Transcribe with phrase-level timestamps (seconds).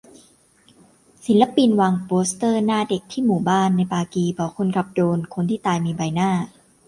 [1.25, 6.31] ศิลปินวางโปสเตอร์หน้าเด็กที่หมู่บ้านในปากีบอกคนขับโดรน: คนที่ตายมีใบหน้า